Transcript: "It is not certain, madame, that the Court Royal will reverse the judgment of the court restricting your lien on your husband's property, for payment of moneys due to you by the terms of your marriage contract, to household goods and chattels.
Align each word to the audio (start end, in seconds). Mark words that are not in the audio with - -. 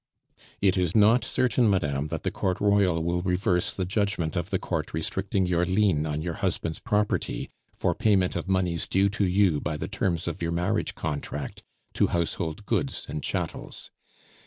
"It 0.61 0.77
is 0.79 0.95
not 0.95 1.23
certain, 1.23 1.69
madame, 1.69 2.07
that 2.07 2.23
the 2.23 2.31
Court 2.31 2.59
Royal 2.59 3.03
will 3.03 3.21
reverse 3.21 3.71
the 3.71 3.85
judgment 3.85 4.35
of 4.35 4.49
the 4.49 4.57
court 4.57 4.95
restricting 4.95 5.45
your 5.45 5.63
lien 5.63 6.07
on 6.07 6.23
your 6.23 6.33
husband's 6.41 6.79
property, 6.79 7.51
for 7.75 7.93
payment 7.93 8.35
of 8.35 8.47
moneys 8.49 8.87
due 8.87 9.09
to 9.09 9.27
you 9.27 9.59
by 9.61 9.77
the 9.77 9.87
terms 9.87 10.27
of 10.27 10.41
your 10.41 10.53
marriage 10.53 10.95
contract, 10.95 11.61
to 11.93 12.07
household 12.07 12.65
goods 12.65 13.05
and 13.07 13.21
chattels. 13.21 13.91